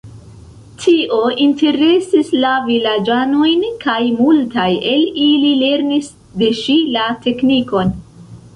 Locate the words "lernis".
5.61-6.11